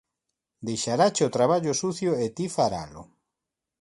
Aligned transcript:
Deixarache 0.67 1.21
o 1.27 1.33
traballo 1.37 1.73
sucio, 1.81 2.11
e 2.23 2.25
ti 2.35 2.45
faralo. 2.57 3.01